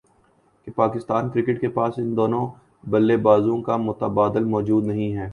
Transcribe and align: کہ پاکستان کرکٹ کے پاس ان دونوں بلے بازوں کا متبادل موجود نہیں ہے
کہ 0.67 0.71
پاکستان 0.71 1.29
کرکٹ 1.29 1.59
کے 1.61 1.69
پاس 1.69 1.97
ان 1.97 2.15
دونوں 2.17 2.45
بلے 2.83 3.17
بازوں 3.17 3.61
کا 3.61 3.77
متبادل 3.77 4.43
موجود 4.45 4.85
نہیں 4.85 5.15
ہے 5.17 5.27